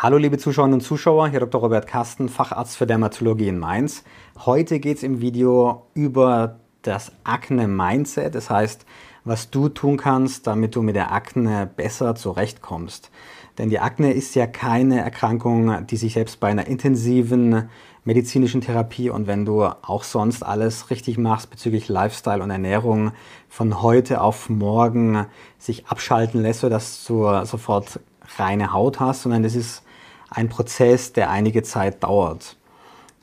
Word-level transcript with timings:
Hallo 0.00 0.16
liebe 0.16 0.38
Zuschauerinnen 0.38 0.78
und 0.78 0.84
Zuschauer, 0.84 1.26
hier 1.26 1.40
Dr. 1.40 1.60
Robert 1.60 1.88
Kasten, 1.88 2.28
Facharzt 2.28 2.76
für 2.76 2.86
Dermatologie 2.86 3.48
in 3.48 3.58
Mainz. 3.58 4.04
Heute 4.46 4.78
geht 4.78 4.98
es 4.98 5.02
im 5.02 5.20
Video 5.20 5.88
über 5.92 6.60
das 6.82 7.10
Akne-Mindset, 7.24 8.32
das 8.36 8.48
heißt, 8.48 8.86
was 9.24 9.50
du 9.50 9.68
tun 9.68 9.96
kannst, 9.96 10.46
damit 10.46 10.76
du 10.76 10.82
mit 10.82 10.94
der 10.94 11.10
Akne 11.10 11.68
besser 11.74 12.14
zurechtkommst. 12.14 13.10
Denn 13.58 13.70
die 13.70 13.80
Akne 13.80 14.12
ist 14.12 14.36
ja 14.36 14.46
keine 14.46 15.00
Erkrankung, 15.00 15.84
die 15.88 15.96
sich 15.96 16.14
selbst 16.14 16.38
bei 16.38 16.46
einer 16.46 16.68
intensiven 16.68 17.68
medizinischen 18.04 18.60
Therapie 18.60 19.10
und 19.10 19.26
wenn 19.26 19.44
du 19.44 19.64
auch 19.64 20.04
sonst 20.04 20.44
alles 20.44 20.90
richtig 20.90 21.18
machst 21.18 21.50
bezüglich 21.50 21.88
Lifestyle 21.88 22.40
und 22.40 22.50
Ernährung 22.50 23.10
von 23.48 23.82
heute 23.82 24.20
auf 24.20 24.48
morgen 24.48 25.26
sich 25.58 25.88
abschalten 25.88 26.40
lässt, 26.40 26.60
sodass 26.60 27.04
du 27.04 27.44
sofort 27.44 27.98
reine 28.36 28.72
Haut 28.72 29.00
hast, 29.00 29.22
sondern 29.22 29.42
es 29.44 29.56
ist 29.56 29.82
ein 30.30 30.48
Prozess, 30.48 31.12
der 31.12 31.30
einige 31.30 31.62
Zeit 31.62 32.02
dauert. 32.02 32.56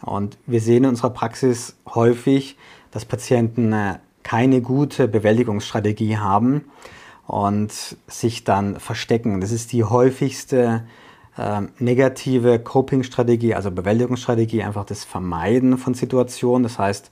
Und 0.02 0.38
wir 0.46 0.62
sehen 0.62 0.84
in 0.84 0.90
unserer 0.90 1.10
Praxis 1.10 1.76
häufig, 1.94 2.58
dass 2.92 3.06
Patienten 3.06 3.74
äh, 3.74 4.00
keine 4.24 4.62
gute 4.62 5.08
Bewältigungsstrategie 5.08 6.18
haben 6.18 6.66
und 7.28 7.72
sich 8.08 8.44
dann 8.44 8.80
verstecken. 8.80 9.42
Das 9.42 9.52
ist 9.52 9.72
die 9.72 9.84
häufigste 9.84 10.84
äh, 11.38 11.62
negative 11.80 12.60
Coping-Strategie, 12.60 13.56
also 13.56 13.72
Bewältigungsstrategie, 13.72 14.64
einfach 14.64 14.86
das 14.86 15.04
Vermeiden 15.04 15.78
von 15.78 15.94
Situationen. 15.94 16.64
Das 16.64 16.80
heißt, 16.80 17.12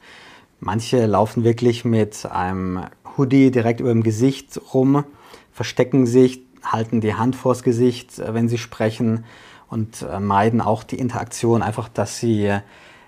manche 0.60 1.06
laufen 1.06 1.44
wirklich 1.44 1.86
mit 1.86 2.26
einem 2.26 2.86
Hoodie 3.18 3.52
direkt 3.52 3.80
über 3.80 3.92
dem 3.92 4.04
Gesicht 4.04 4.60
rum, 4.74 5.04
verstecken 5.52 6.06
sich, 6.06 6.42
halten 6.64 7.02
die 7.02 7.16
Hand 7.16 7.36
vors 7.36 7.64
Gesicht, 7.64 8.20
äh, 8.20 8.34
wenn 8.34 8.50
sie 8.50 8.58
sprechen 8.58 9.26
und 9.74 10.04
äh, 10.04 10.20
meiden 10.20 10.62
auch 10.62 10.84
die 10.84 11.00
Interaktion, 11.00 11.64
einfach, 11.64 11.90
dass 11.90 12.20
sie 12.20 12.54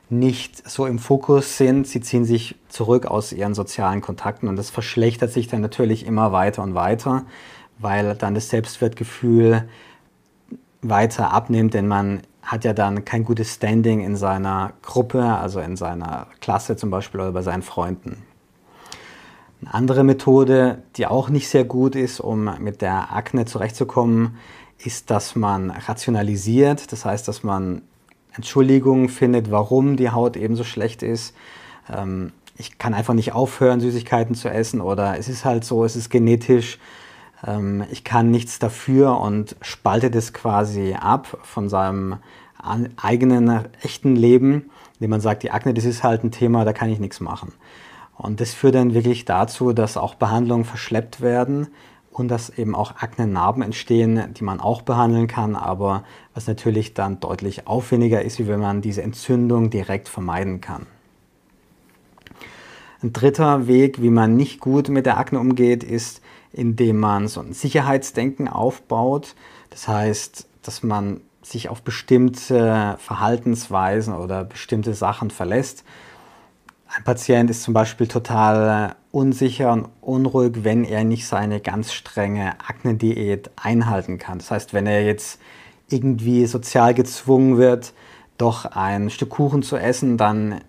nicht 0.09 0.67
so 0.67 0.87
im 0.87 0.97
Fokus 0.99 1.57
sind. 1.57 1.87
Sie 1.87 2.01
ziehen 2.01 2.25
sich 2.25 2.55
zurück 2.69 3.05
aus 3.05 3.31
ihren 3.31 3.53
sozialen 3.53 4.01
Kontakten 4.01 4.49
und 4.49 4.55
das 4.55 4.71
verschlechtert 4.71 5.31
sich 5.31 5.47
dann 5.47 5.61
natürlich 5.61 6.05
immer 6.05 6.31
weiter 6.31 6.63
und 6.63 6.73
weiter, 6.73 7.23
weil 7.77 8.15
dann 8.15 8.33
das 8.33 8.49
Selbstwertgefühl 8.49 9.69
weiter 10.81 11.31
abnimmt, 11.31 11.73
denn 11.75 11.87
man 11.87 12.21
hat 12.41 12.63
ja 12.63 12.73
dann 12.73 13.05
kein 13.05 13.25
gutes 13.25 13.53
Standing 13.55 14.01
in 14.01 14.15
seiner 14.15 14.73
Gruppe, 14.81 15.23
also 15.23 15.59
in 15.59 15.75
seiner 15.75 16.27
Klasse 16.41 16.75
zum 16.75 16.89
Beispiel 16.91 17.21
oder 17.21 17.31
bei 17.31 17.41
seinen 17.41 17.63
Freunden. 17.63 18.23
Eine 19.61 19.73
andere 19.73 20.03
Methode, 20.03 20.83
die 20.95 21.07
auch 21.07 21.29
nicht 21.29 21.47
sehr 21.49 21.63
gut 21.63 21.95
ist, 21.95 22.19
um 22.19 22.51
mit 22.59 22.81
der 22.81 23.13
Akne 23.13 23.45
zurechtzukommen, 23.45 24.37
ist, 24.85 25.09
dass 25.11 25.35
man 25.35 25.71
rationalisiert, 25.71 26.91
das 26.91 27.05
heißt, 27.05 27.27
dass 27.27 27.43
man 27.43 27.81
Entschuldigungen 28.35 29.09
findet, 29.09 29.51
warum 29.51 29.95
die 29.95 30.09
Haut 30.09 30.35
eben 30.37 30.55
so 30.55 30.63
schlecht 30.63 31.03
ist. 31.03 31.35
Ähm, 31.91 32.31
ich 32.57 32.77
kann 32.77 32.93
einfach 32.93 33.13
nicht 33.13 33.33
aufhören, 33.33 33.79
Süßigkeiten 33.79 34.35
zu 34.35 34.49
essen 34.49 34.81
oder 34.81 35.17
es 35.17 35.27
ist 35.27 35.45
halt 35.45 35.63
so, 35.63 35.83
es 35.85 35.95
ist 35.95 36.09
genetisch. 36.09 36.79
Ähm, 37.45 37.83
ich 37.91 38.03
kann 38.03 38.31
nichts 38.31 38.59
dafür 38.59 39.19
und 39.19 39.55
spalte 39.61 40.11
das 40.11 40.33
quasi 40.33 40.95
ab 40.99 41.37
von 41.43 41.69
seinem 41.69 42.17
eigenen 42.97 43.65
echten 43.83 44.15
Leben, 44.15 44.71
indem 44.95 45.11
man 45.11 45.21
sagt, 45.21 45.43
die 45.43 45.51
Akne, 45.51 45.73
das 45.73 45.85
ist 45.85 46.03
halt 46.03 46.23
ein 46.23 46.31
Thema, 46.31 46.65
da 46.65 46.73
kann 46.73 46.89
ich 46.89 46.99
nichts 46.99 47.19
machen. 47.19 47.53
Und 48.17 48.41
das 48.41 48.53
führt 48.53 48.75
dann 48.75 48.93
wirklich 48.93 49.25
dazu, 49.25 49.73
dass 49.73 49.97
auch 49.97 50.15
Behandlungen 50.15 50.65
verschleppt 50.65 51.21
werden, 51.21 51.67
und 52.15 52.29
dass 52.29 52.49
eben 52.49 52.75
auch 52.75 52.95
Aknenarben 52.95 53.61
entstehen, 53.61 54.33
die 54.33 54.45
man 54.45 54.61
auch 54.61 54.83
behandeln 54.83 55.27
kann, 55.27 55.55
aber 55.55 56.05
was 56.33 56.47
natürlich 56.47 56.93
dann 56.93 57.19
deutlich 57.19 57.67
aufwendiger 57.67 58.21
ist, 58.21 58.39
wie 58.39 58.47
wenn 58.47 58.61
man 58.61 58.81
diese 58.81 59.01
Entzündung 59.03 59.69
direkt 59.69 60.07
vermeiden 60.07 60.61
kann. 60.61 60.85
Ein 63.03 63.11
dritter 63.11 63.67
Weg, 63.67 64.01
wie 64.01 64.09
man 64.09 64.37
nicht 64.37 64.61
gut 64.61 64.87
mit 64.87 65.05
der 65.05 65.17
Akne 65.17 65.39
umgeht, 65.39 65.83
ist, 65.83 66.21
indem 66.53 67.01
man 67.01 67.27
so 67.27 67.41
ein 67.41 67.51
Sicherheitsdenken 67.51 68.47
aufbaut. 68.47 69.35
Das 69.69 69.89
heißt, 69.89 70.47
dass 70.61 70.83
man 70.83 71.19
sich 71.41 71.67
auf 71.67 71.81
bestimmte 71.81 72.95
Verhaltensweisen 72.97 74.15
oder 74.15 74.45
bestimmte 74.45 74.93
Sachen 74.93 75.31
verlässt. 75.31 75.83
Ein 76.87 77.03
Patient 77.03 77.49
ist 77.49 77.63
zum 77.63 77.73
Beispiel 77.73 78.07
total 78.07 78.91
äh, 78.91 78.95
unsicher 79.11 79.73
und 79.73 79.89
unruhig, 80.01 80.63
wenn 80.63 80.83
er 80.83 81.03
nicht 81.03 81.27
seine 81.27 81.59
ganz 81.59 81.93
strenge 81.93 82.53
Akne-Diät 82.65 83.49
einhalten 83.55 84.17
kann. 84.17 84.39
Das 84.39 84.51
heißt, 84.51 84.73
wenn 84.73 84.85
er 84.85 85.03
jetzt 85.03 85.39
irgendwie 85.89 86.45
sozial 86.45 86.93
gezwungen 86.93 87.57
wird, 87.57 87.93
doch 88.37 88.65
ein 88.65 89.09
Stück 89.09 89.29
Kuchen 89.29 89.63
zu 89.63 89.77
essen, 89.77 90.17
dann 90.17 90.61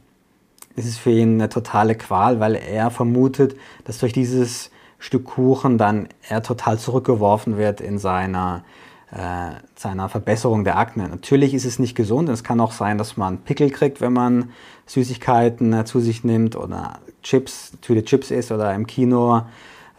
ist 0.75 0.87
es 0.87 0.99
für 0.99 1.10
ihn 1.10 1.34
eine 1.34 1.49
totale 1.49 1.94
Qual, 1.94 2.38
weil 2.38 2.54
er 2.54 2.91
vermutet, 2.91 3.56
dass 3.84 3.98
durch 3.98 4.12
dieses 4.12 4.71
Stück 4.98 5.25
Kuchen 5.25 5.78
dann 5.78 6.09
er 6.28 6.43
total 6.43 6.78
zurückgeworfen 6.78 7.56
wird 7.56 7.81
in 7.81 7.98
seiner 7.98 8.65
äh, 9.12 9.50
seiner 9.77 10.09
Verbesserung 10.09 10.65
der 10.65 10.78
Akne. 10.78 11.09
Natürlich 11.09 11.55
ist 11.55 11.65
es 11.65 11.78
nicht 11.78 11.94
gesund. 11.94 12.28
Es 12.28 12.43
kann 12.43 12.61
auch 12.61 12.72
sein, 12.72 12.99
dass 12.99 13.17
man 13.17 13.39
Pickel 13.39 13.71
kriegt, 13.71 14.00
wenn 14.00 14.12
man 14.12 14.50
Süßigkeiten 14.87 15.72
äh, 15.72 15.84
zu 15.84 16.00
sich 16.00 16.25
nimmt 16.25 16.56
oder 16.56 16.99
Chips, 17.22 17.72
Tüte 17.81 18.05
Chips 18.05 18.31
isst 18.31 18.50
oder 18.50 18.75
im 18.75 18.87
Kino 18.87 19.43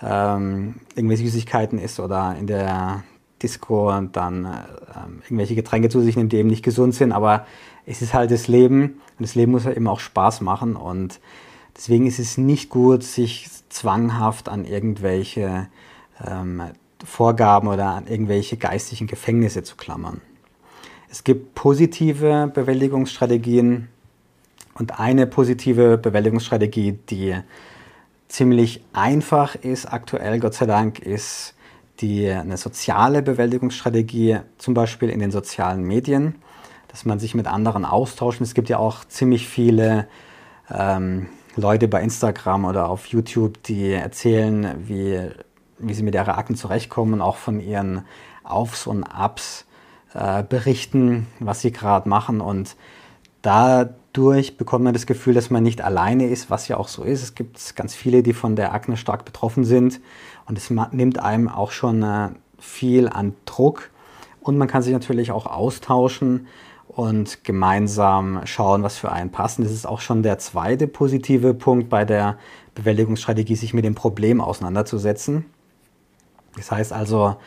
ähm, 0.02 0.76
irgendwelche 0.96 1.24
Süßigkeiten 1.24 1.80
isst 1.80 2.00
oder 2.00 2.36
in 2.38 2.48
der 2.48 3.04
Disco 3.42 3.96
und 3.96 4.16
dann 4.16 4.46
äh, 4.46 4.50
irgendwelche 5.26 5.56
Getränke 5.56 5.90
zu 5.90 6.02
sich 6.02 6.18
nimmt, 6.18 6.34
die 6.34 6.38
eben 6.38 6.50
nicht 6.50 6.64
gesund 6.64 6.94
sind. 6.94 7.12
Aber 7.12 7.46
es 7.86 8.02
ist 8.02 8.14
halt 8.14 8.32
das 8.32 8.48
Leben 8.48 9.02
und 9.18 9.22
das 9.22 9.36
Leben 9.36 9.54
muss 9.54 9.66
ja 9.66 9.72
eben 9.72 9.88
auch 9.88 10.00
Spaß 10.00 10.42
machen 10.42 10.76
und 10.76 11.20
deswegen 11.76 12.08
ist 12.08 12.20
es 12.20 12.38
nicht 12.38 12.70
gut, 12.70 13.04
sich 13.04 13.48
zwanghaft 13.70 14.50
an 14.50 14.66
irgendwelche 14.66 15.68
ähm, 16.26 16.64
Vorgaben 17.06 17.68
oder 17.68 17.88
an 17.88 18.08
irgendwelche 18.08 18.58
geistigen 18.58 19.08
Gefängnisse 19.08 19.64
zu 19.64 19.76
klammern. 19.76 20.22
Es 21.10 21.24
gibt 21.24 21.56
positive 21.56 22.52
Bewältigungsstrategien 22.54 23.88
und 24.76 25.00
eine 25.00 25.26
positive 25.26 25.98
Bewältigungsstrategie, 25.98 27.00
die 27.10 27.36
ziemlich 28.28 28.84
einfach 28.94 29.56
ist 29.56 29.86
aktuell, 29.86 30.40
Gott 30.40 30.54
sei 30.54 30.66
Dank, 30.66 31.00
ist 31.00 31.56
die, 32.02 32.30
eine 32.30 32.58
soziale 32.58 33.22
Bewältigungsstrategie, 33.22 34.40
zum 34.58 34.74
Beispiel 34.74 35.10
in 35.10 35.20
den 35.20 35.32
sozialen 35.32 35.84
Medien, 35.84 36.36
dass 36.90 37.06
man 37.06 37.20
sich 37.20 37.36
mit 37.36 37.48
anderen 37.48 37.86
austauscht. 37.86 38.42
Es 38.42 38.54
gibt 38.54 38.70
ja 38.70 38.78
auch 38.78 39.06
ziemlich 39.06 39.48
viele 39.48 40.08
ähm, 40.70 41.28
Leute 41.56 41.88
bei 41.88 42.02
Instagram 42.04 42.66
oder 42.66 42.90
auf 42.90 43.08
YouTube, 43.08 43.64
die 43.64 43.92
erzählen, 43.92 44.76
wie 44.78 45.30
wie 45.80 45.94
sie 45.94 46.04
mit 46.04 46.16
ihrer 46.16 46.38
Akten 46.38 46.56
zurechtkommen 46.56 47.16
und 47.16 47.22
auch 47.22 47.38
von 47.38 47.60
ihren 47.60 48.06
Aufs 48.44 48.88
und 48.88 49.04
Abs 49.04 49.66
äh, 50.14 50.44
berichten, 50.44 51.28
was 51.40 51.62
sie 51.62 51.72
gerade 51.72 52.08
machen. 52.08 52.42
Und 52.42 52.76
dadurch 53.42 54.58
bekommt 54.58 54.84
man 54.84 54.94
das 54.94 55.06
Gefühl, 55.06 55.34
dass 55.34 55.50
man 55.50 55.64
nicht 55.64 55.82
alleine 55.82 56.28
ist, 56.28 56.50
was 56.50 56.68
ja 56.68 56.78
auch 56.78 56.88
so 56.88 57.04
ist. 57.04 57.24
Es 57.24 57.36
gibt 57.36 57.76
ganz 57.76 57.94
viele, 57.94 58.24
die 58.24 58.34
von 58.34 58.56
der 58.56 58.74
Akne 58.74 58.98
stark 58.98 59.26
betroffen 59.26 59.64
sind. 59.64 60.00
Und 60.46 60.58
es 60.58 60.70
nimmt 60.92 61.20
einem 61.20 61.50
auch 61.50 61.72
schon 61.72 62.04
äh, 62.04 62.30
viel 62.60 63.10
an 63.10 63.36
Druck. 63.46 63.90
Und 64.42 64.58
man 64.58 64.68
kann 64.68 64.82
sich 64.82 64.94
natürlich 64.94 65.32
auch 65.32 65.46
austauschen 65.46 66.48
und 66.88 67.44
gemeinsam 67.44 68.42
schauen, 68.46 68.82
was 68.82 68.98
für 68.98 69.12
einen 69.12 69.30
passt. 69.30 69.60
Und 69.60 69.66
das 69.66 69.74
ist 69.74 69.86
auch 69.86 70.00
schon 70.00 70.24
der 70.24 70.40
zweite 70.40 70.88
positive 70.88 71.54
Punkt 71.54 71.90
bei 71.90 72.06
der 72.06 72.38
Bewältigungsstrategie, 72.74 73.56
sich 73.56 73.74
mit 73.74 73.86
dem 73.86 73.94
Problem 73.94 74.42
auseinanderzusetzen. 74.42 75.46
Das 76.58 76.72
heißt 76.72 76.92
also, 76.92 77.38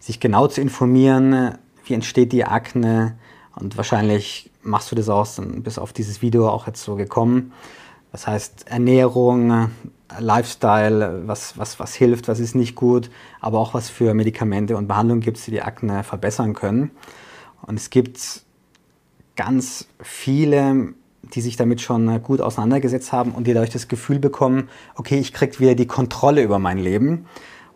sich 0.00 0.20
genau 0.20 0.46
zu 0.48 0.60
informieren, 0.60 1.58
wie 1.84 1.94
entsteht 1.94 2.32
die 2.32 2.44
Akne 2.44 3.16
und 3.54 3.76
wahrscheinlich 3.76 4.50
machst 4.62 4.90
du 4.90 4.96
das 4.96 5.08
auch, 5.08 5.28
bis 5.38 5.78
auf 5.78 5.92
dieses 5.92 6.22
Video 6.22 6.48
auch 6.48 6.66
jetzt 6.66 6.82
so 6.82 6.96
gekommen. 6.96 7.52
Das 8.12 8.26
heißt 8.26 8.68
Ernährung, 8.68 9.70
Lifestyle, 10.18 11.22
was, 11.26 11.58
was, 11.58 11.78
was 11.78 11.94
hilft, 11.94 12.28
was 12.28 12.40
ist 12.40 12.54
nicht 12.54 12.74
gut, 12.74 13.10
aber 13.40 13.58
auch 13.58 13.74
was 13.74 13.90
für 13.90 14.14
Medikamente 14.14 14.76
und 14.76 14.88
Behandlungen 14.88 15.20
gibt 15.20 15.38
es, 15.38 15.44
die 15.44 15.50
die 15.50 15.62
Akne 15.62 16.04
verbessern 16.04 16.54
können. 16.54 16.90
Und 17.62 17.78
es 17.78 17.90
gibt 17.90 18.42
ganz 19.34 19.88
viele, 20.00 20.94
die 21.34 21.40
sich 21.40 21.56
damit 21.56 21.80
schon 21.80 22.22
gut 22.22 22.40
auseinandergesetzt 22.40 23.12
haben 23.12 23.32
und 23.32 23.46
die 23.46 23.52
dadurch 23.52 23.70
das 23.70 23.88
Gefühl 23.88 24.18
bekommen, 24.18 24.68
okay, 24.94 25.18
ich 25.18 25.32
kriege 25.32 25.58
wieder 25.58 25.74
die 25.74 25.86
Kontrolle 25.86 26.42
über 26.42 26.58
mein 26.58 26.78
Leben. 26.78 27.26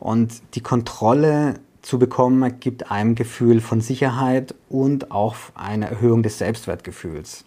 Und 0.01 0.43
die 0.55 0.63
Kontrolle 0.63 1.61
zu 1.83 1.99
bekommen, 1.99 2.59
gibt 2.59 2.91
einem 2.91 3.15
Gefühl 3.15 3.61
von 3.61 3.81
Sicherheit 3.81 4.55
und 4.69 5.11
auch 5.11 5.37
eine 5.55 5.91
Erhöhung 5.91 6.23
des 6.23 6.39
Selbstwertgefühls. 6.39 7.45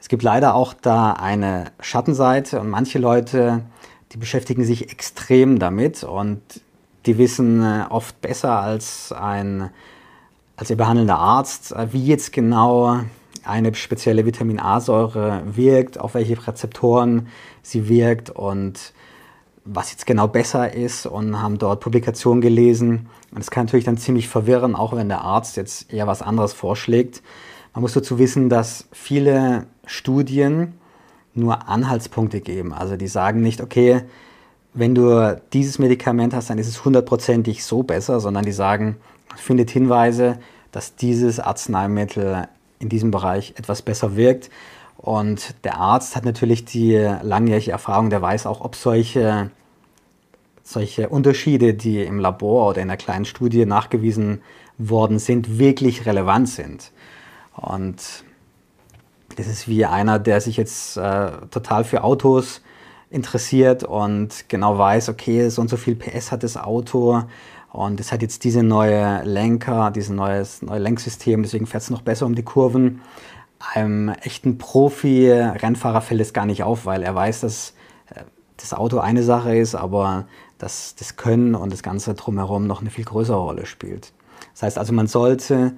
Es 0.00 0.08
gibt 0.08 0.22
leider 0.22 0.54
auch 0.54 0.74
da 0.74 1.12
eine 1.12 1.72
Schattenseite 1.80 2.60
und 2.60 2.68
manche 2.68 2.98
Leute, 2.98 3.62
die 4.12 4.18
beschäftigen 4.18 4.64
sich 4.64 4.90
extrem 4.90 5.58
damit 5.58 6.04
und 6.04 6.40
die 7.06 7.18
wissen 7.18 7.62
äh, 7.62 7.84
oft 7.88 8.20
besser 8.20 8.60
als 8.60 9.12
ein, 9.12 9.70
als 10.56 10.70
Ihr 10.70 10.76
behandelnder 10.76 11.18
Arzt, 11.18 11.72
äh, 11.72 11.92
wie 11.92 12.04
jetzt 12.04 12.32
genau 12.32 13.00
eine 13.44 13.74
spezielle 13.74 14.26
Vitamin 14.26 14.60
A-Säure 14.60 15.42
wirkt, 15.46 15.98
auf 15.98 16.14
welche 16.14 16.46
Rezeptoren 16.46 17.28
sie 17.62 17.88
wirkt 17.88 18.30
und 18.30 18.92
was 19.64 19.92
jetzt 19.92 20.06
genau 20.06 20.26
besser 20.28 20.74
ist 20.74 21.06
und 21.06 21.40
haben 21.40 21.58
dort 21.58 21.80
Publikationen 21.80 22.40
gelesen. 22.40 23.08
Und 23.32 23.40
es 23.40 23.50
kann 23.50 23.66
natürlich 23.66 23.84
dann 23.84 23.96
ziemlich 23.96 24.28
verwirren, 24.28 24.74
auch 24.74 24.94
wenn 24.94 25.08
der 25.08 25.22
Arzt 25.22 25.56
jetzt 25.56 25.92
eher 25.92 26.06
was 26.06 26.22
anderes 26.22 26.52
vorschlägt. 26.52 27.22
Man 27.74 27.82
muss 27.82 27.92
dazu 27.92 28.18
wissen, 28.18 28.48
dass 28.48 28.86
viele 28.92 29.66
Studien 29.86 30.74
nur 31.34 31.68
Anhaltspunkte 31.68 32.40
geben. 32.40 32.72
Also 32.72 32.96
die 32.96 33.08
sagen 33.08 33.40
nicht, 33.40 33.60
okay, 33.60 34.02
wenn 34.74 34.94
du 34.94 35.40
dieses 35.52 35.78
Medikament 35.78 36.34
hast, 36.34 36.50
dann 36.50 36.58
ist 36.58 36.68
es 36.68 36.84
hundertprozentig 36.84 37.64
so 37.64 37.82
besser, 37.82 38.20
sondern 38.20 38.44
die 38.44 38.52
sagen, 38.52 38.96
findet 39.36 39.70
Hinweise, 39.70 40.38
dass 40.72 40.96
dieses 40.96 41.40
Arzneimittel 41.40 42.48
in 42.78 42.88
diesem 42.88 43.10
Bereich 43.10 43.54
etwas 43.56 43.82
besser 43.82 44.16
wirkt. 44.16 44.50
Und 45.02 45.56
der 45.64 45.78
Arzt 45.78 46.14
hat 46.14 46.24
natürlich 46.24 46.64
die 46.64 46.94
langjährige 47.22 47.72
Erfahrung, 47.72 48.08
der 48.08 48.22
weiß 48.22 48.46
auch, 48.46 48.60
ob 48.60 48.76
solche, 48.76 49.50
solche 50.62 51.08
Unterschiede, 51.08 51.74
die 51.74 52.02
im 52.02 52.20
Labor 52.20 52.70
oder 52.70 52.80
in 52.80 52.88
einer 52.88 52.96
kleinen 52.96 53.24
Studie 53.24 53.66
nachgewiesen 53.66 54.42
worden 54.78 55.18
sind, 55.18 55.58
wirklich 55.58 56.06
relevant 56.06 56.48
sind. 56.48 56.92
Und 57.56 58.24
das 59.36 59.48
ist 59.48 59.66
wie 59.66 59.84
einer, 59.84 60.20
der 60.20 60.40
sich 60.40 60.56
jetzt 60.56 60.96
äh, 60.96 61.32
total 61.50 61.82
für 61.82 62.04
Autos 62.04 62.62
interessiert 63.10 63.82
und 63.82 64.48
genau 64.48 64.78
weiß, 64.78 65.08
okay, 65.08 65.48
so 65.48 65.62
und 65.62 65.68
so 65.68 65.76
viel 65.76 65.96
PS 65.96 66.30
hat 66.30 66.44
das 66.44 66.56
Auto 66.56 67.24
und 67.72 68.00
es 68.00 68.12
hat 68.12 68.22
jetzt 68.22 68.44
diese 68.44 68.62
neue 68.62 69.22
Lenker, 69.24 69.90
dieses 69.90 70.10
neue 70.10 70.46
Lenksystem, 70.62 71.42
deswegen 71.42 71.66
fährt 71.66 71.82
es 71.82 71.90
noch 71.90 72.02
besser 72.02 72.26
um 72.26 72.34
die 72.34 72.42
Kurven. 72.42 73.00
Einem 73.74 74.08
echten 74.08 74.58
Profi-Rennfahrer 74.58 76.00
fällt 76.00 76.20
es 76.20 76.32
gar 76.32 76.46
nicht 76.46 76.62
auf, 76.64 76.84
weil 76.84 77.02
er 77.02 77.14
weiß, 77.14 77.40
dass 77.40 77.74
äh, 78.10 78.22
das 78.56 78.74
Auto 78.74 78.98
eine 78.98 79.22
Sache 79.22 79.56
ist, 79.56 79.74
aber 79.74 80.26
dass 80.58 80.94
das 80.94 81.16
Können 81.16 81.54
und 81.54 81.72
das 81.72 81.82
Ganze 81.82 82.14
drumherum 82.14 82.66
noch 82.66 82.80
eine 82.80 82.90
viel 82.90 83.04
größere 83.04 83.36
Rolle 83.36 83.66
spielt. 83.66 84.12
Das 84.52 84.62
heißt 84.62 84.78
also, 84.78 84.92
man 84.92 85.06
sollte 85.06 85.74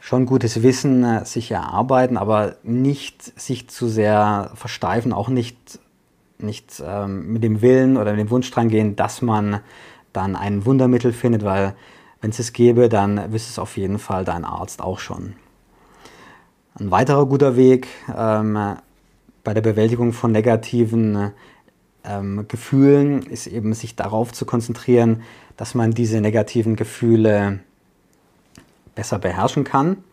schon 0.00 0.26
gutes 0.26 0.62
Wissen 0.62 1.04
äh, 1.04 1.24
sich 1.24 1.50
erarbeiten, 1.50 2.16
aber 2.16 2.56
nicht 2.62 3.38
sich 3.40 3.68
zu 3.68 3.88
sehr 3.88 4.50
versteifen, 4.54 5.12
auch 5.12 5.28
nicht, 5.28 5.78
nicht 6.38 6.82
ähm, 6.84 7.32
mit 7.32 7.42
dem 7.42 7.62
Willen 7.62 7.96
oder 7.96 8.12
mit 8.12 8.20
dem 8.20 8.30
Wunsch 8.30 8.50
dran 8.50 8.68
gehen, 8.68 8.96
dass 8.96 9.22
man 9.22 9.60
dann 10.12 10.36
ein 10.36 10.64
Wundermittel 10.64 11.12
findet, 11.12 11.44
weil 11.44 11.74
wenn 12.20 12.30
es 12.30 12.38
es 12.38 12.52
gäbe, 12.52 12.88
dann 12.88 13.32
wüsste 13.32 13.50
es 13.50 13.58
auf 13.58 13.76
jeden 13.76 13.98
Fall 13.98 14.24
dein 14.24 14.44
Arzt 14.44 14.80
auch 14.82 14.98
schon. 14.98 15.34
Ein 16.80 16.92
weiterer 16.92 17.26
guter 17.26 17.56
Weg 17.56 17.88
ähm, 18.16 18.76
bei 19.42 19.52
der 19.52 19.62
Bewältigung 19.62 20.12
von 20.12 20.30
negativen 20.30 21.32
ähm, 22.04 22.44
Gefühlen 22.46 23.22
ist 23.22 23.48
eben 23.48 23.74
sich 23.74 23.96
darauf 23.96 24.32
zu 24.32 24.46
konzentrieren, 24.46 25.22
dass 25.56 25.74
man 25.74 25.90
diese 25.90 26.20
negativen 26.20 26.76
Gefühle 26.76 27.58
besser 28.94 29.18
beherrschen 29.18 29.64
kann. 29.64 30.04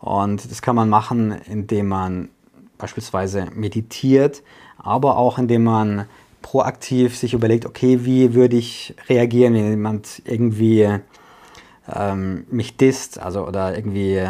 Und 0.00 0.50
das 0.50 0.62
kann 0.62 0.74
man 0.74 0.88
machen, 0.88 1.30
indem 1.46 1.86
man 1.86 2.28
beispielsweise 2.76 3.46
meditiert, 3.54 4.42
aber 4.78 5.16
auch 5.16 5.38
indem 5.38 5.62
man 5.62 6.06
proaktiv 6.42 7.16
sich 7.16 7.34
überlegt, 7.34 7.66
okay, 7.66 8.04
wie 8.04 8.34
würde 8.34 8.56
ich 8.56 8.96
reagieren, 9.08 9.54
wenn 9.54 9.70
jemand 9.70 10.22
irgendwie 10.24 10.88
ähm, 11.94 12.46
mich 12.50 12.76
disst, 12.76 13.20
also 13.20 13.46
oder 13.46 13.76
irgendwie, 13.76 14.26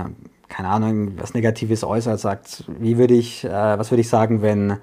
keine 0.51 0.69
Ahnung, 0.69 1.13
was 1.19 1.33
Negatives 1.33 1.85
äußert, 1.85 2.21
sagt, 2.21 2.65
wie 2.79 2.99
würde 2.99 3.15
ich, 3.15 3.45
äh, 3.45 3.49
was 3.79 3.91
würde 3.91 4.03
ich 4.03 4.09
sagen, 4.11 4.43
wenn, 4.43 4.77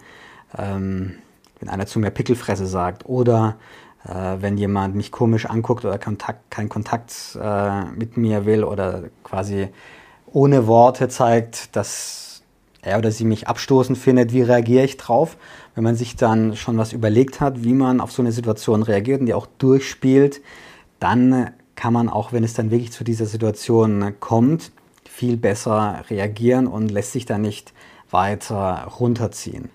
ähm, 0.58 1.16
wenn 1.60 1.70
einer 1.70 1.86
zu 1.86 2.00
mir 2.00 2.10
Pickelfresse 2.10 2.66
sagt 2.66 3.06
oder 3.06 3.58
äh, 4.06 4.38
wenn 4.40 4.58
jemand 4.58 4.96
mich 4.96 5.12
komisch 5.12 5.46
anguckt 5.46 5.86
oder 5.86 6.00
Kontakt, 6.00 6.50
keinen 6.50 6.70
Kontakt 6.70 7.38
äh, 7.40 7.84
mit 7.86 8.18
mir 8.18 8.46
will 8.46 8.64
oder 8.64 9.04
quasi 9.24 9.68
ohne 10.26 10.68
Worte 10.68 11.10
zeigt, 11.10 11.76
dass 11.76 12.42
er 12.82 12.98
oder 12.98 13.12
sie 13.12 13.26
mich 13.26 13.48
abstoßend 13.48 13.98
findet, 13.98 14.32
wie 14.32 14.42
reagiere 14.42 14.86
ich 14.86 14.98
drauf? 14.98 15.36
Wenn 15.76 15.84
man 15.84 15.96
sich 15.96 16.16
dann 16.16 16.56
schon 16.56 16.78
was 16.78 16.94
überlegt 16.94 17.42
hat, 17.42 17.64
wie 17.64 17.74
man 17.74 18.00
auf 18.00 18.12
so 18.12 18.22
eine 18.22 18.32
Situation 18.32 18.84
reagiert 18.84 19.20
und 19.20 19.26
die 19.26 19.34
auch 19.34 19.48
durchspielt, 19.58 20.42
dann 21.00 21.52
kann 21.76 21.94
man 21.94 22.10
auch, 22.10 22.32
wenn 22.32 22.44
es 22.44 22.54
dann 22.54 22.72
wirklich 22.72 22.92
zu 22.92 23.04
dieser 23.04 23.26
Situation 23.26 24.14
kommt, 24.20 24.72
viel 25.18 25.36
besser 25.36 26.04
reagieren 26.12 26.68
und 26.68 26.92
lässt 26.92 27.12
sich 27.12 27.26
dann 27.26 27.42
nicht 27.42 27.74
weiter 28.12 28.88
runterziehen. 29.00 29.72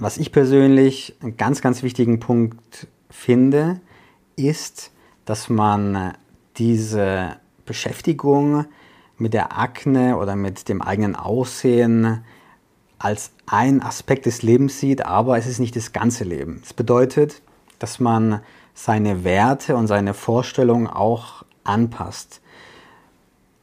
Was 0.00 0.18
ich 0.18 0.32
persönlich 0.32 1.14
einen 1.22 1.36
ganz, 1.36 1.62
ganz 1.62 1.84
wichtigen 1.84 2.18
Punkt 2.18 2.88
finde, 3.08 3.80
ist, 4.34 4.90
dass 5.24 5.48
man 5.48 6.14
diese 6.56 7.36
Beschäftigung 7.64 8.64
mit 9.18 9.34
der 9.34 9.56
Akne 9.56 10.16
oder 10.16 10.34
mit 10.34 10.68
dem 10.68 10.82
eigenen 10.82 11.14
Aussehen 11.14 12.24
als 12.98 13.30
ein 13.46 13.80
Aspekt 13.82 14.26
des 14.26 14.42
Lebens 14.42 14.80
sieht, 14.80 15.06
aber 15.06 15.38
es 15.38 15.46
ist 15.46 15.60
nicht 15.60 15.76
das 15.76 15.92
ganze 15.92 16.24
Leben. 16.24 16.58
Das 16.62 16.74
bedeutet, 16.74 17.40
dass 17.78 18.00
man 18.00 18.40
seine 18.74 19.22
Werte 19.22 19.76
und 19.76 19.86
seine 19.86 20.12
Vorstellungen 20.12 20.88
auch 20.88 21.44
anpasst. 21.62 22.40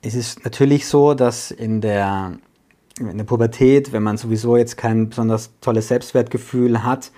Es 0.05 0.15
ist 0.15 0.43
natürlich 0.43 0.85
so, 0.85 1.13
dass 1.13 1.49
in 1.49 1.79
der, 1.79 2.33
in 2.99 3.17
der 3.17 3.23
Pubertät, 3.23 3.93
wenn 3.93 4.03
man 4.03 4.17
sowieso 4.17 4.57
jetzt 4.57 4.75
kein 4.75 5.07
besonders 5.07 5.51
tolles 5.61 5.87
Selbstwertgefühl 5.87 6.83
hat, 6.83 7.11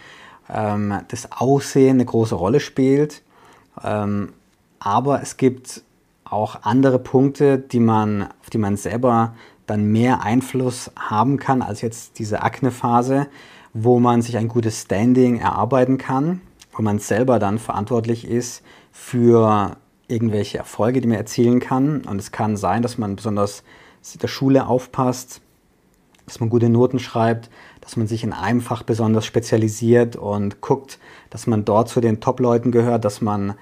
ähm, 0.53 0.93
das 1.07 1.31
Aussehen 1.31 1.95
eine 1.95 2.05
große 2.05 2.35
Rolle 2.35 2.59
spielt. 2.59 3.23
Ähm, 3.83 4.33
aber 4.77 5.23
es 5.23 5.37
gibt 5.37 5.81
auch 6.25 6.61
andere 6.61 6.99
Punkte, 6.99 7.57
die 7.57 7.79
man, 7.79 8.29
auf 8.41 8.51
die 8.51 8.59
man 8.59 8.77
selber 8.77 9.33
dann 9.65 9.85
mehr 9.85 10.21
Einfluss 10.21 10.91
haben 10.95 11.37
kann 11.37 11.63
als 11.63 11.81
jetzt 11.81 12.19
diese 12.19 12.43
Akne-Phase, 12.43 13.25
wo 13.73 13.99
man 13.99 14.21
sich 14.21 14.37
ein 14.37 14.47
gutes 14.47 14.83
Standing 14.83 15.39
erarbeiten 15.39 15.97
kann, 15.97 16.39
wo 16.71 16.83
man 16.83 16.99
selber 16.99 17.39
dann 17.39 17.57
verantwortlich 17.57 18.29
ist 18.29 18.61
für 18.91 19.75
irgendwelche 20.07 20.57
Erfolge, 20.57 21.01
die 21.01 21.07
man 21.07 21.17
erzielen 21.17 21.59
kann. 21.59 22.01
Und 22.01 22.19
es 22.19 22.31
kann 22.31 22.57
sein, 22.57 22.81
dass 22.81 22.97
man 22.97 23.15
besonders 23.15 23.63
in 24.13 24.19
der 24.19 24.27
Schule 24.27 24.67
aufpasst, 24.67 25.41
dass 26.25 26.39
man 26.39 26.49
gute 26.49 26.69
Noten 26.69 26.99
schreibt, 26.99 27.49
dass 27.81 27.97
man 27.97 28.07
sich 28.07 28.23
in 28.23 28.33
einem 28.33 28.61
Fach 28.61 28.83
besonders 28.83 29.25
spezialisiert 29.25 30.15
und 30.15 30.61
guckt, 30.61 30.99
dass 31.29 31.47
man 31.47 31.65
dort 31.65 31.89
zu 31.89 32.01
den 32.01 32.19
Top-Leuten 32.19 32.71
gehört, 32.71 33.05
dass 33.05 33.21
man 33.21 33.55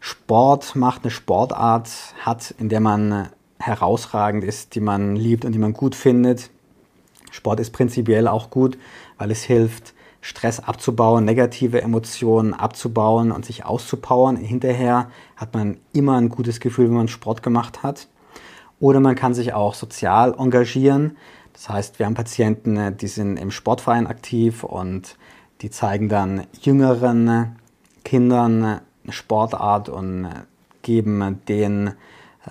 Sport 0.00 0.76
macht, 0.76 1.02
eine 1.02 1.10
Sportart 1.10 1.90
hat, 2.20 2.54
in 2.58 2.68
der 2.68 2.80
man 2.80 3.28
herausragend 3.58 4.44
ist, 4.44 4.74
die 4.74 4.80
man 4.80 5.16
liebt 5.16 5.44
und 5.44 5.52
die 5.52 5.58
man 5.58 5.72
gut 5.72 5.94
findet. 5.94 6.50
Sport 7.30 7.60
ist 7.60 7.72
prinzipiell 7.72 8.28
auch 8.28 8.50
gut, 8.50 8.78
weil 9.18 9.30
es 9.30 9.42
hilft, 9.42 9.94
Stress 10.26 10.58
abzubauen, 10.58 11.24
negative 11.24 11.80
Emotionen 11.80 12.52
abzubauen 12.52 13.30
und 13.30 13.44
sich 13.44 13.64
auszupowern. 13.64 14.34
Hinterher 14.34 15.08
hat 15.36 15.54
man 15.54 15.76
immer 15.92 16.16
ein 16.16 16.30
gutes 16.30 16.58
Gefühl, 16.58 16.88
wenn 16.88 16.96
man 16.96 17.06
Sport 17.06 17.44
gemacht 17.44 17.84
hat. 17.84 18.08
Oder 18.80 18.98
man 18.98 19.14
kann 19.14 19.34
sich 19.34 19.54
auch 19.54 19.74
sozial 19.74 20.34
engagieren. 20.36 21.16
Das 21.52 21.68
heißt, 21.68 22.00
wir 22.00 22.06
haben 22.06 22.14
Patienten, 22.14 22.96
die 22.96 23.06
sind 23.06 23.36
im 23.36 23.52
Sportverein 23.52 24.08
aktiv 24.08 24.64
und 24.64 25.16
die 25.60 25.70
zeigen 25.70 26.08
dann 26.08 26.48
jüngeren 26.60 27.54
Kindern 28.04 28.64
eine 28.64 29.12
Sportart 29.12 29.88
und 29.88 30.28
geben 30.82 31.40
denen 31.46 31.92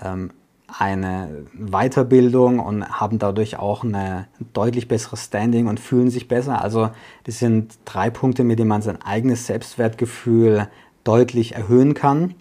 ähm, 0.02 0.30
eine 0.68 1.46
Weiterbildung 1.54 2.58
und 2.58 2.88
haben 2.88 3.18
dadurch 3.18 3.58
auch 3.58 3.84
ein 3.84 4.26
deutlich 4.52 4.88
besseres 4.88 5.24
Standing 5.24 5.68
und 5.68 5.80
fühlen 5.80 6.10
sich 6.10 6.28
besser. 6.28 6.62
Also 6.62 6.90
das 7.24 7.38
sind 7.38 7.78
drei 7.84 8.10
Punkte, 8.10 8.44
mit 8.44 8.58
denen 8.58 8.68
man 8.68 8.82
sein 8.82 9.00
eigenes 9.02 9.46
Selbstwertgefühl 9.46 10.68
deutlich 11.04 11.54
erhöhen 11.54 11.94
kann. 11.94 12.34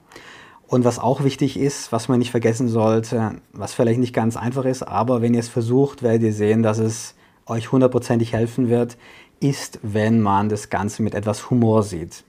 Und 0.68 0.84
was 0.84 0.98
auch 0.98 1.24
wichtig 1.24 1.58
ist, 1.60 1.92
was 1.92 2.08
man 2.08 2.18
nicht 2.18 2.32
vergessen 2.32 2.68
sollte, 2.68 3.36
was 3.54 3.74
vielleicht 3.76 4.00
nicht 4.00 4.14
ganz 4.14 4.36
einfach 4.36 4.66
ist, 4.66 4.82
aber 4.82 5.22
wenn 5.22 5.36
ihr 5.36 5.40
es 5.40 5.48
versucht, 5.50 6.02
werdet 6.02 6.24
ihr 6.24 6.34
sehen, 6.34 6.64
dass 6.64 6.80
es 6.80 7.14
euch 7.46 7.72
hundertprozentig 7.72 8.34
helfen 8.34 8.70
wird, 8.70 8.98
ist, 9.40 9.80
wenn 9.84 10.22
man 10.22 10.50
das 10.50 10.72
Ganze 10.72 11.04
mit 11.04 11.14
etwas 11.14 11.52
Humor 11.52 11.84
sieht. 11.84 12.24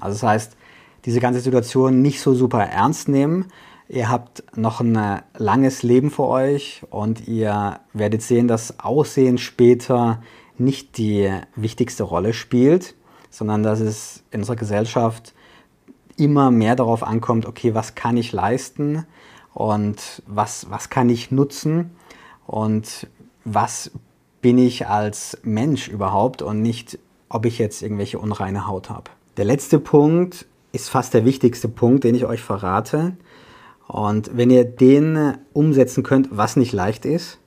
Also 0.00 0.14
das 0.14 0.22
heißt, 0.22 0.56
diese 1.04 1.20
ganze 1.20 1.40
Situation 1.40 2.00
nicht 2.00 2.20
so 2.20 2.34
super 2.34 2.62
ernst 2.64 3.08
nehmen. 3.08 3.46
Ihr 3.94 4.10
habt 4.10 4.42
noch 4.56 4.80
ein 4.80 5.22
langes 5.38 5.84
Leben 5.84 6.10
vor 6.10 6.28
euch 6.28 6.82
und 6.90 7.28
ihr 7.28 7.78
werdet 7.92 8.22
sehen, 8.22 8.48
dass 8.48 8.80
Aussehen 8.80 9.38
später 9.38 10.20
nicht 10.58 10.98
die 10.98 11.30
wichtigste 11.54 12.02
Rolle 12.02 12.32
spielt, 12.32 12.96
sondern 13.30 13.62
dass 13.62 13.78
es 13.78 14.24
in 14.32 14.40
unserer 14.40 14.56
Gesellschaft 14.56 15.32
immer 16.16 16.50
mehr 16.50 16.74
darauf 16.74 17.04
ankommt, 17.04 17.46
okay, 17.46 17.76
was 17.76 17.94
kann 17.94 18.16
ich 18.16 18.32
leisten 18.32 19.06
und 19.52 20.24
was, 20.26 20.68
was 20.70 20.90
kann 20.90 21.08
ich 21.08 21.30
nutzen 21.30 21.92
und 22.48 23.06
was 23.44 23.92
bin 24.42 24.58
ich 24.58 24.88
als 24.88 25.38
Mensch 25.44 25.86
überhaupt 25.86 26.42
und 26.42 26.62
nicht, 26.62 26.98
ob 27.28 27.46
ich 27.46 27.58
jetzt 27.60 27.80
irgendwelche 27.80 28.18
unreine 28.18 28.66
Haut 28.66 28.90
habe. 28.90 29.12
Der 29.36 29.44
letzte 29.44 29.78
Punkt 29.78 30.46
ist 30.72 30.90
fast 30.90 31.14
der 31.14 31.24
wichtigste 31.24 31.68
Punkt, 31.68 32.02
den 32.02 32.16
ich 32.16 32.24
euch 32.24 32.42
verrate. 32.42 33.16
Und 33.86 34.36
wenn 34.36 34.50
ihr 34.50 34.64
den 34.64 35.36
umsetzen 35.52 36.02
könnt, 36.02 36.28
was 36.30 36.56
nicht 36.56 36.72
leicht 36.72 37.04
ist, 37.04 37.38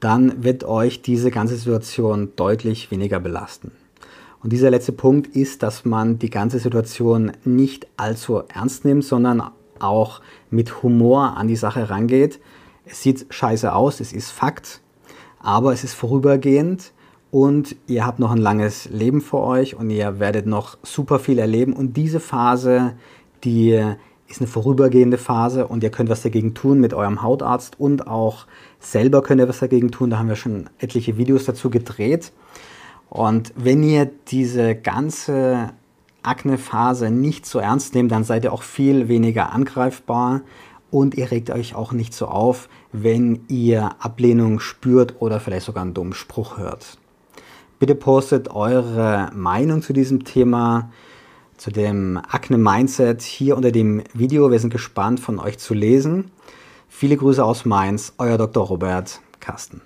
dann 0.00 0.44
wird 0.44 0.64
euch 0.64 1.02
diese 1.02 1.30
ganze 1.30 1.56
Situation 1.56 2.32
deutlich 2.36 2.90
weniger 2.90 3.20
belasten. 3.20 3.72
Und 4.42 4.52
dieser 4.52 4.70
letzte 4.70 4.92
Punkt 4.92 5.34
ist, 5.34 5.62
dass 5.62 5.84
man 5.84 6.18
die 6.18 6.30
ganze 6.30 6.58
Situation 6.58 7.32
nicht 7.44 7.88
allzu 7.96 8.42
ernst 8.48 8.84
nimmt, 8.84 9.04
sondern 9.04 9.42
auch 9.80 10.20
mit 10.50 10.82
Humor 10.82 11.36
an 11.36 11.48
die 11.48 11.56
Sache 11.56 11.90
rangeht. 11.90 12.40
Es 12.84 13.02
sieht 13.02 13.26
scheiße 13.30 13.72
aus, 13.72 14.00
es 14.00 14.12
ist 14.12 14.30
Fakt, 14.30 14.80
aber 15.40 15.72
es 15.72 15.84
ist 15.84 15.94
vorübergehend 15.94 16.92
und 17.30 17.76
ihr 17.86 18.06
habt 18.06 18.20
noch 18.20 18.30
ein 18.30 18.38
langes 18.38 18.88
Leben 18.90 19.20
vor 19.20 19.44
euch 19.44 19.74
und 19.74 19.90
ihr 19.90 20.18
werdet 20.20 20.46
noch 20.46 20.78
super 20.82 21.18
viel 21.18 21.38
erleben. 21.38 21.72
Und 21.72 21.96
diese 21.96 22.20
Phase, 22.20 22.94
die 23.44 23.96
ist 24.28 24.40
eine 24.40 24.48
vorübergehende 24.48 25.18
Phase 25.18 25.66
und 25.66 25.82
ihr 25.82 25.90
könnt 25.90 26.10
was 26.10 26.22
dagegen 26.22 26.54
tun 26.54 26.80
mit 26.80 26.94
eurem 26.94 27.22
Hautarzt 27.22 27.80
und 27.80 28.06
auch 28.06 28.46
selber 28.78 29.22
könnt 29.22 29.40
ihr 29.40 29.48
was 29.48 29.58
dagegen 29.58 29.90
tun. 29.90 30.10
Da 30.10 30.18
haben 30.18 30.28
wir 30.28 30.36
schon 30.36 30.68
etliche 30.78 31.16
Videos 31.16 31.44
dazu 31.46 31.70
gedreht. 31.70 32.32
Und 33.08 33.52
wenn 33.56 33.82
ihr 33.82 34.10
diese 34.28 34.74
ganze 34.74 35.70
Aknephase 36.22 37.10
nicht 37.10 37.46
so 37.46 37.58
ernst 37.58 37.94
nehmt, 37.94 38.12
dann 38.12 38.24
seid 38.24 38.44
ihr 38.44 38.52
auch 38.52 38.62
viel 38.62 39.08
weniger 39.08 39.52
angreifbar 39.52 40.42
und 40.90 41.14
ihr 41.14 41.30
regt 41.30 41.50
euch 41.50 41.74
auch 41.74 41.92
nicht 41.92 42.12
so 42.12 42.26
auf, 42.26 42.68
wenn 42.92 43.40
ihr 43.48 43.90
Ablehnung 43.98 44.60
spürt 44.60 45.16
oder 45.20 45.40
vielleicht 45.40 45.66
sogar 45.66 45.82
einen 45.82 45.94
dummen 45.94 46.14
Spruch 46.14 46.58
hört. 46.58 46.98
Bitte 47.78 47.94
postet 47.94 48.50
eure 48.50 49.30
Meinung 49.34 49.82
zu 49.82 49.92
diesem 49.92 50.24
Thema, 50.24 50.90
zu 51.58 51.70
dem 51.70 52.16
Akne-Mindset 52.16 53.22
hier 53.22 53.56
unter 53.56 53.72
dem 53.72 54.02
Video. 54.14 54.50
Wir 54.50 54.58
sind 54.58 54.70
gespannt 54.70 55.20
von 55.20 55.38
euch 55.38 55.58
zu 55.58 55.74
lesen. 55.74 56.30
Viele 56.88 57.16
Grüße 57.16 57.44
aus 57.44 57.64
Mainz, 57.64 58.14
euer 58.18 58.38
Dr. 58.38 58.64
Robert 58.64 59.20
Carsten. 59.40 59.82